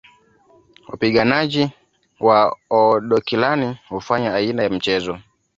Wapiganaji 0.87 1.69
wa 2.19 2.55
Oodokilani 2.71 3.77
hufanya 3.89 4.33
aina 4.33 4.63
ya 4.63 4.69
mchezo 4.69 5.19